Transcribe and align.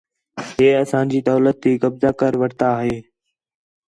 ہے 0.57 0.67
اسانڄی 0.81 1.19
دولت 1.29 1.55
تی 1.61 1.71
قوضہ 1.81 2.11
کر 2.19 2.33
وٹھتا 2.41 2.69
ہے 2.81 2.95